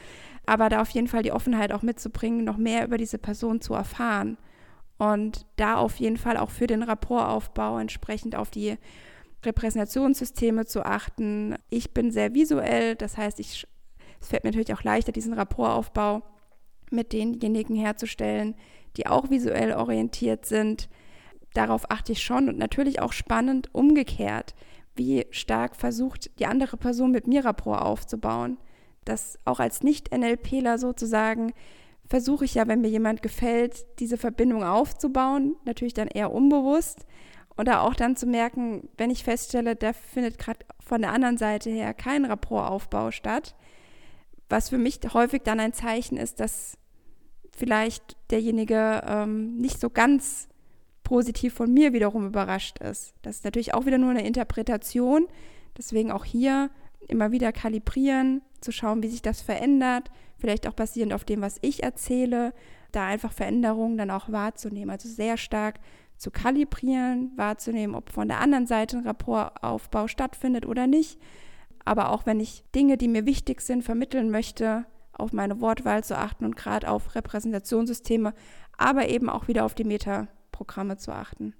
aber 0.45 0.69
da 0.69 0.83
auf 0.83 0.91
jeden 0.91 1.09
Fall 1.09 1.23
die 1.23 1.33
Offenheit 1.33 1.73
auch 1.73 1.83
mitzubringen, 1.83 2.45
noch 2.45 2.57
mehr 2.57 2.85
über 2.85 2.99
diese 2.99 3.19
Person 3.19 3.61
zu 3.61 3.75
erfahren 3.75 4.37
und 4.99 5.47
da 5.57 5.77
auf 5.77 5.97
jeden 5.97 6.17
Fall 6.17 6.37
auch 6.37 6.51
für 6.51 6.67
den 6.67 6.83
Rapportaufbau 6.83 7.79
entsprechend 7.79 8.37
auf 8.37 8.51
die 8.51 8.77
Repräsentationssysteme 9.45 10.67
zu 10.67 10.85
achten. 10.85 11.57
Ich 11.71 11.93
bin 11.93 12.11
sehr 12.11 12.35
visuell, 12.35 12.97
das 12.97 13.17
heißt, 13.17 13.41
ich, 13.41 13.67
es 14.21 14.29
fällt 14.29 14.45
mir 14.45 14.51
natürlich 14.51 14.75
auch 14.75 14.83
leichter, 14.83 15.13
diesen 15.13 15.35
Rapportaufbau 15.35 16.23
mit 16.91 17.13
denjenigen 17.13 17.77
herzustellen, 17.77 18.55
die 18.97 19.07
auch 19.07 19.31
visuell 19.31 19.73
orientiert 19.73 20.47
sind 20.47 20.89
darauf 21.57 21.91
achte 21.91 22.13
ich 22.13 22.23
schon 22.23 22.49
und 22.49 22.59
natürlich 22.59 23.01
auch 23.01 23.13
spannend 23.13 23.75
umgekehrt, 23.75 24.55
wie 24.95 25.27
stark 25.31 25.77
versucht 25.77 26.39
die 26.39 26.47
andere 26.47 26.77
Person 26.77 27.11
mit 27.11 27.27
mir 27.27 27.45
Rapport 27.45 27.83
aufzubauen. 27.83 28.59
Das 29.05 29.39
auch 29.45 29.61
als 29.61 29.83
Nicht-NLPler 29.83 30.79
sozusagen 30.79 31.53
versuche 32.09 32.45
ich 32.45 32.55
ja, 32.55 32.67
wenn 32.67 32.81
mir 32.81 32.89
jemand 32.89 33.23
gefällt, 33.23 33.87
diese 33.99 34.17
Verbindung 34.17 34.65
aufzubauen, 34.65 35.57
natürlich 35.65 35.95
dann 35.95 36.09
eher 36.09 36.33
unbewusst. 36.33 37.07
Oder 37.59 37.83
auch 37.83 37.95
dann 37.95 38.17
zu 38.17 38.27
merken, 38.27 38.89
wenn 38.99 39.11
ich 39.11 39.25
feststelle, 39.25 39.77
da 39.77 39.93
findet 39.93 40.39
gerade 40.39 40.61
von 40.85 41.01
der 41.01 41.13
anderen 41.13 41.39
Seite 41.39 41.71
her 41.71 41.95
kein 41.95 42.25
Rapportaufbau 42.25 43.11
statt, 43.11 43.55
was 44.49 44.69
für 44.69 44.79
mich 44.79 45.01
häufig 45.15 45.43
dann 45.43 45.59
ein 45.59 45.73
Zeichen 45.73 46.19
ist, 46.19 46.39
dass 46.39 46.77
vielleicht 47.57 48.17
derjenige 48.31 49.03
ähm, 49.07 49.57
nicht 49.57 49.81
so 49.81 49.89
ganz 49.89 50.49
positiv 51.07 51.55
von 51.55 51.73
mir 51.73 51.93
wiederum 51.93 52.27
überrascht 52.27 52.79
ist. 52.79 53.15
Das 53.23 53.37
ist 53.37 53.45
natürlich 53.45 53.75
auch 53.75 53.87
wieder 53.87 53.97
nur 53.97 54.11
eine 54.11 54.27
Interpretation. 54.27 55.29
Deswegen 55.79 56.11
auch 56.11 56.25
hier 56.25 56.69
immer 57.07 57.31
wieder 57.31 57.53
kalibrieren, 57.53 58.43
zu 58.61 58.73
schauen, 58.73 59.05
wie 59.05 59.09
sich 59.09 59.23
das 59.23 59.41
verändert, 59.41 60.11
vielleicht 60.37 60.67
auch 60.67 60.73
basierend 60.73 61.13
auf 61.13 61.25
dem, 61.25 61.43
was 61.43 61.59
ich 61.63 61.85
erzähle, 61.85 62.53
da 62.91 63.07
einfach 63.07 63.31
Veränderungen 63.31 63.97
dann 63.97 64.11
auch 64.11 64.33
wahrzunehmen. 64.33 64.91
Also 64.91 65.09
sehr 65.09 65.37
stark 65.37 65.79
zu 66.17 66.33
kalibrieren, 66.33 67.31
wahrzunehmen, 67.37 67.95
ob 67.95 68.11
von 68.11 68.27
der 68.27 68.41
anderen 68.41 68.67
Seite 68.67 68.97
ein 68.97 69.07
Rapportaufbau 69.07 70.09
stattfindet 70.09 70.67
oder 70.67 70.89
nicht. 70.89 71.21
Aber 71.85 72.11
auch 72.11 72.27
wenn 72.27 72.41
ich 72.41 72.65
Dinge, 72.75 72.97
die 72.97 73.07
mir 73.07 73.27
wichtig 73.27 73.61
sind, 73.61 73.85
vermitteln 73.85 74.33
möchte, 74.33 74.87
auf 75.13 75.33
meine 75.33 75.61
Wortwahl 75.61 76.03
zu 76.03 76.19
achten 76.19 76.45
und 76.45 76.57
gerade 76.57 76.91
auf 76.91 77.15
Repräsentationssysteme, 77.15 78.35
aber 78.77 79.09
eben 79.09 79.31
auch 79.31 79.47
wieder 79.47 79.65
auf 79.65 79.77
die 79.77 79.85
Meta 79.85 80.27
Programme 80.57 80.97
zu 80.97 81.13
achten. 81.13 81.55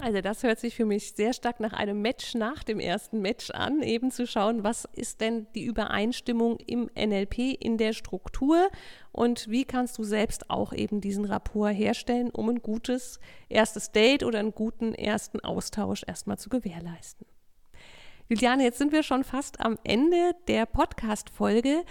Also 0.00 0.20
das 0.22 0.42
hört 0.42 0.58
sich 0.58 0.74
für 0.74 0.86
mich 0.86 1.12
sehr 1.12 1.34
stark 1.34 1.60
nach 1.60 1.74
einem 1.74 2.00
Match 2.00 2.34
nach 2.34 2.64
dem 2.64 2.80
ersten 2.80 3.20
Match 3.20 3.50
an, 3.50 3.82
eben 3.82 4.10
zu 4.10 4.26
schauen, 4.26 4.64
was 4.64 4.88
ist 4.94 5.20
denn 5.20 5.46
die 5.54 5.64
Übereinstimmung 5.64 6.58
im 6.66 6.90
NLP 6.96 7.38
in 7.60 7.76
der 7.76 7.92
Struktur 7.92 8.70
und 9.12 9.48
wie 9.50 9.64
kannst 9.64 9.98
du 9.98 10.02
selbst 10.02 10.50
auch 10.50 10.72
eben 10.72 11.00
diesen 11.00 11.26
Rapport 11.26 11.74
herstellen, 11.74 12.30
um 12.30 12.48
ein 12.48 12.62
gutes 12.62 13.20
erstes 13.50 13.92
Date 13.92 14.24
oder 14.24 14.38
einen 14.38 14.54
guten 14.54 14.94
ersten 14.94 15.40
Austausch 15.40 16.02
erstmal 16.06 16.38
zu 16.38 16.48
gewährleisten. 16.48 17.26
Juliane, 18.28 18.64
jetzt 18.64 18.78
sind 18.78 18.92
wir 18.92 19.02
schon 19.02 19.24
fast 19.24 19.60
am 19.60 19.78
Ende 19.84 20.32
der 20.48 20.64
Podcast-Folge. 20.64 21.84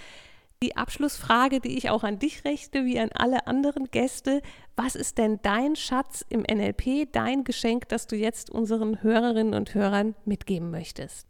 Die 0.63 0.77
Abschlussfrage, 0.77 1.59
die 1.59 1.75
ich 1.75 1.89
auch 1.89 2.03
an 2.03 2.19
dich 2.19 2.45
richte, 2.45 2.85
wie 2.85 2.99
an 2.99 3.09
alle 3.15 3.47
anderen 3.47 3.85
Gäste, 3.89 4.43
was 4.75 4.95
ist 4.95 5.17
denn 5.17 5.39
dein 5.41 5.75
Schatz 5.75 6.23
im 6.29 6.41
NLP, 6.41 7.11
dein 7.11 7.43
Geschenk, 7.43 7.89
das 7.89 8.05
du 8.05 8.15
jetzt 8.15 8.51
unseren 8.51 9.01
Hörerinnen 9.01 9.55
und 9.55 9.73
Hörern 9.73 10.13
mitgeben 10.23 10.69
möchtest? 10.69 11.25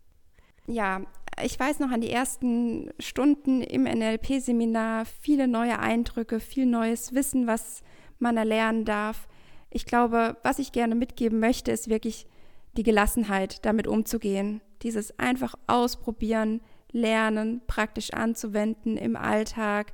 Ja, 0.67 1.03
ich 1.41 1.57
weiß 1.57 1.79
noch 1.79 1.91
an 1.91 2.01
die 2.01 2.11
ersten 2.11 2.89
Stunden 2.99 3.61
im 3.61 3.83
NLP-Seminar, 3.83 5.05
viele 5.05 5.47
neue 5.47 5.79
Eindrücke, 5.79 6.41
viel 6.41 6.65
neues 6.65 7.13
Wissen, 7.13 7.47
was 7.47 7.83
man 8.19 8.35
erlernen 8.35 8.83
darf. 8.83 9.29
Ich 9.69 9.85
glaube, 9.85 10.35
was 10.43 10.59
ich 10.59 10.73
gerne 10.73 10.95
mitgeben 10.95 11.39
möchte, 11.39 11.71
ist 11.71 11.89
wirklich 11.89 12.27
die 12.75 12.83
Gelassenheit, 12.83 13.65
damit 13.65 13.87
umzugehen. 13.87 14.59
Dieses 14.81 15.17
einfach 15.17 15.55
ausprobieren, 15.67 16.59
lernen, 16.91 17.61
praktisch 17.67 18.11
anzuwenden 18.11 18.97
im 18.97 19.15
Alltag, 19.15 19.93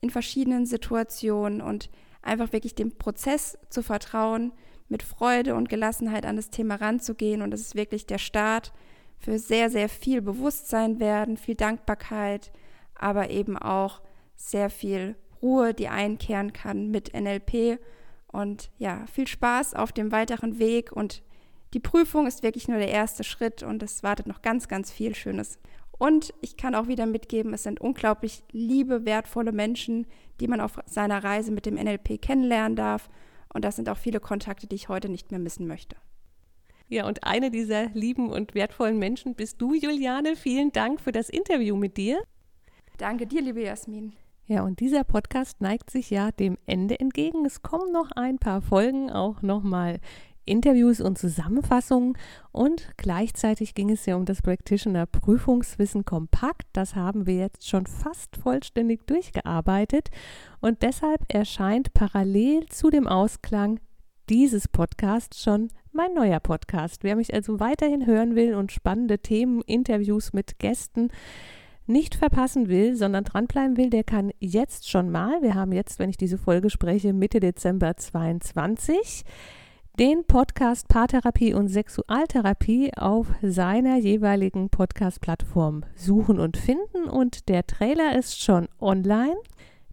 in 0.00 0.10
verschiedenen 0.10 0.66
Situationen 0.66 1.60
und 1.60 1.90
einfach 2.22 2.52
wirklich 2.52 2.74
dem 2.74 2.96
Prozess 2.96 3.58
zu 3.70 3.82
vertrauen, 3.82 4.52
mit 4.88 5.02
Freude 5.02 5.54
und 5.54 5.68
Gelassenheit 5.68 6.26
an 6.26 6.36
das 6.36 6.50
Thema 6.50 6.76
ranzugehen. 6.76 7.42
Und 7.42 7.50
das 7.50 7.60
ist 7.60 7.74
wirklich 7.74 8.06
der 8.06 8.18
Start 8.18 8.72
für 9.18 9.38
sehr, 9.38 9.70
sehr 9.70 9.88
viel 9.88 10.20
Bewusstsein 10.20 11.00
werden, 11.00 11.36
viel 11.36 11.54
Dankbarkeit, 11.54 12.52
aber 12.94 13.30
eben 13.30 13.56
auch 13.56 14.02
sehr 14.36 14.68
viel 14.70 15.16
Ruhe, 15.42 15.74
die 15.74 15.88
einkehren 15.88 16.52
kann 16.52 16.90
mit 16.90 17.14
NLP. 17.14 17.78
Und 18.26 18.70
ja, 18.78 19.06
viel 19.06 19.26
Spaß 19.26 19.74
auf 19.74 19.92
dem 19.92 20.12
weiteren 20.12 20.58
Weg. 20.58 20.92
Und 20.92 21.22
die 21.72 21.80
Prüfung 21.80 22.26
ist 22.26 22.42
wirklich 22.42 22.68
nur 22.68 22.78
der 22.78 22.90
erste 22.90 23.24
Schritt 23.24 23.62
und 23.62 23.82
es 23.82 24.02
wartet 24.02 24.26
noch 24.26 24.42
ganz, 24.42 24.68
ganz 24.68 24.92
viel 24.92 25.14
Schönes. 25.14 25.58
Und 25.98 26.34
ich 26.40 26.56
kann 26.56 26.74
auch 26.74 26.88
wieder 26.88 27.06
mitgeben, 27.06 27.54
es 27.54 27.62
sind 27.62 27.80
unglaublich 27.80 28.42
liebe, 28.50 29.04
wertvolle 29.04 29.52
Menschen, 29.52 30.06
die 30.40 30.48
man 30.48 30.60
auf 30.60 30.78
seiner 30.86 31.22
Reise 31.22 31.52
mit 31.52 31.66
dem 31.66 31.74
NLP 31.74 32.20
kennenlernen 32.20 32.76
darf. 32.76 33.08
Und 33.52 33.64
das 33.64 33.76
sind 33.76 33.88
auch 33.88 33.96
viele 33.96 34.20
Kontakte, 34.20 34.66
die 34.66 34.74
ich 34.74 34.88
heute 34.88 35.08
nicht 35.08 35.30
mehr 35.30 35.40
missen 35.40 35.66
möchte. 35.66 35.96
Ja, 36.88 37.06
und 37.06 37.24
eine 37.24 37.50
dieser 37.50 37.86
lieben 37.90 38.30
und 38.30 38.54
wertvollen 38.54 38.98
Menschen 38.98 39.34
bist 39.34 39.60
du, 39.60 39.74
Juliane. 39.74 40.36
Vielen 40.36 40.72
Dank 40.72 41.00
für 41.00 41.12
das 41.12 41.28
Interview 41.28 41.76
mit 41.76 41.96
dir. 41.96 42.22
Danke 42.98 43.26
dir, 43.26 43.40
liebe 43.40 43.62
Jasmin. 43.62 44.12
Ja, 44.46 44.62
und 44.62 44.80
dieser 44.80 45.04
Podcast 45.04 45.60
neigt 45.62 45.90
sich 45.90 46.10
ja 46.10 46.30
dem 46.30 46.58
Ende 46.66 47.00
entgegen. 47.00 47.46
Es 47.46 47.62
kommen 47.62 47.92
noch 47.92 48.10
ein 48.10 48.38
paar 48.38 48.60
Folgen, 48.60 49.10
auch 49.10 49.40
nochmal 49.40 50.00
Interviews 50.44 51.00
und 51.00 51.18
Zusammenfassungen 51.18 52.16
und 52.52 52.90
gleichzeitig 52.96 53.74
ging 53.74 53.90
es 53.90 54.06
ja 54.06 54.16
um 54.16 54.24
das 54.24 54.42
Practitioner 54.42 55.06
Prüfungswissen 55.06 56.04
kompakt. 56.04 56.66
Das 56.72 56.94
haben 56.94 57.26
wir 57.26 57.36
jetzt 57.36 57.68
schon 57.68 57.86
fast 57.86 58.36
vollständig 58.36 59.06
durchgearbeitet 59.06 60.10
und 60.60 60.82
deshalb 60.82 61.20
erscheint 61.28 61.94
parallel 61.94 62.66
zu 62.68 62.90
dem 62.90 63.06
Ausklang 63.06 63.80
dieses 64.28 64.68
Podcasts 64.68 65.42
schon 65.42 65.68
mein 65.92 66.14
neuer 66.14 66.40
Podcast. 66.40 67.04
Wer 67.04 67.16
mich 67.16 67.34
also 67.34 67.60
weiterhin 67.60 68.06
hören 68.06 68.34
will 68.34 68.54
und 68.54 68.72
spannende 68.72 69.18
Themen, 69.18 69.62
Interviews 69.62 70.32
mit 70.32 70.58
Gästen 70.58 71.10
nicht 71.86 72.14
verpassen 72.14 72.68
will, 72.68 72.96
sondern 72.96 73.24
dranbleiben 73.24 73.76
will, 73.76 73.90
der 73.90 74.04
kann 74.04 74.30
jetzt 74.38 74.88
schon 74.88 75.10
mal, 75.10 75.42
wir 75.42 75.54
haben 75.54 75.72
jetzt, 75.72 75.98
wenn 75.98 76.08
ich 76.08 76.16
diese 76.16 76.38
Folge 76.38 76.70
spreche, 76.70 77.12
Mitte 77.12 77.40
Dezember 77.40 77.96
22, 77.96 79.24
den 79.98 80.24
Podcast 80.24 80.88
Paartherapie 80.88 81.54
und 81.54 81.68
Sexualtherapie 81.68 82.92
auf 82.96 83.28
seiner 83.42 83.96
jeweiligen 83.96 84.68
Podcast-Plattform 84.68 85.84
suchen 85.94 86.40
und 86.40 86.56
finden. 86.56 87.04
Und 87.08 87.48
der 87.48 87.64
Trailer 87.64 88.18
ist 88.18 88.42
schon 88.42 88.68
online. 88.80 89.36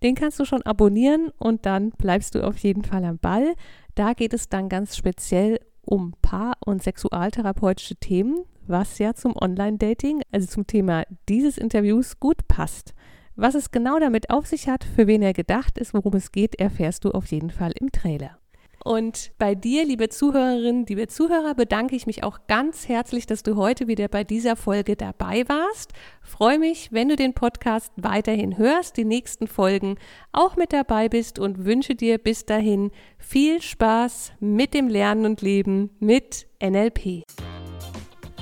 Den 0.02 0.16
kannst 0.16 0.40
du 0.40 0.46
schon 0.46 0.64
abonnieren 0.64 1.30
und 1.38 1.68
dann 1.68 1.92
bleibst 1.92 2.34
du 2.34 2.44
auf 2.44 2.58
jeden 2.58 2.84
Fall 2.84 3.06
am 3.06 3.20
Ball. 3.20 3.54
Da 3.94 4.14
geht 4.14 4.34
es 4.34 4.50
dann 4.50 4.70
ganz 4.70 4.98
speziell 4.98 5.60
um 5.84 6.16
Paar- 6.24 6.58
und 6.66 6.82
Sexualtherapeutische 6.82 7.96
Themen, 7.96 8.40
was 8.66 8.98
ja 8.98 9.14
zum 9.14 9.36
Online-Dating, 9.40 10.24
also 10.32 10.48
zum 10.48 10.66
Thema 10.66 11.04
dieses 11.30 11.60
Interviews, 11.60 12.20
gut 12.20 12.48
passt. 12.48 12.96
Was 13.36 13.54
es 13.54 13.70
genau 13.70 14.00
damit 14.00 14.32
auf 14.32 14.48
sich 14.48 14.68
hat, 14.68 14.84
für 14.84 15.06
wen 15.06 15.22
er 15.22 15.34
gedacht 15.34 15.78
ist, 15.78 15.94
worum 15.94 16.16
es 16.16 16.32
geht, 16.32 16.60
erfährst 16.60 17.06
du 17.06 17.12
auf 17.12 17.28
jeden 17.28 17.52
Fall 17.52 17.74
im 17.80 17.92
Trailer. 17.92 18.41
Und 18.84 19.32
bei 19.38 19.54
dir, 19.54 19.86
liebe 19.86 20.10
Zuhörerinnen, 20.10 20.88
liebe 20.88 21.08
Zuhörer, 21.08 21.54
bedanke 21.54 21.96
ich 21.96 22.08
mich 22.08 22.24
auch 22.24 22.40
ganz 22.48 22.88
herzlich, 22.88 23.28
dass 23.28 23.44
du 23.44 23.56
heute 23.56 23.88
wieder 23.88 24.08
bei 24.08 24.24
dieser 24.24 24.56
Folge 24.56 24.96
dabei 24.96 25.48
warst. 25.48 25.94
Freue 26.24 26.58
mich, 26.58 26.92
wenn 26.92 27.10
du 27.10 27.16
den 27.16 27.36
Podcast 27.36 27.94
weiterhin 27.96 28.58
hörst, 28.58 28.98
die 28.98 29.06
nächsten 29.06 29.46
Folgen 29.48 30.00
auch 30.32 30.56
mit 30.56 30.74
dabei 30.74 31.10
bist 31.10 31.38
und 31.38 31.64
wünsche 31.66 31.94
dir 31.94 32.18
bis 32.18 32.46
dahin 32.46 32.90
viel 33.20 33.62
Spaß 33.62 34.32
mit 34.40 34.74
dem 34.74 34.88
Lernen 34.88 35.26
und 35.26 35.44
Leben 35.44 35.92
mit 36.00 36.48
NLP. 36.60 37.22